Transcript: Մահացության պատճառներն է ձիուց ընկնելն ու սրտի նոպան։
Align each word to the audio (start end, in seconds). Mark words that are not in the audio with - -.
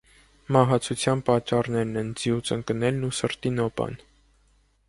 Մահացության 0.55 1.21
պատճառներն 1.27 2.01
է 2.03 2.05
ձիուց 2.23 2.53
ընկնելն 2.57 3.09
ու 3.11 3.15
սրտի 3.19 3.53
նոպան։ 3.61 3.99